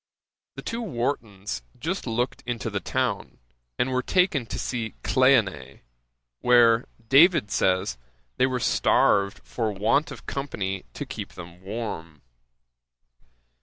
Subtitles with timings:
[0.55, 3.37] 'The two Wartons just looked into the town,
[3.77, 5.81] and were taken to see Cleone,
[6.39, 7.99] where, David says,
[8.37, 12.23] they were starved for want of company to keep them warm.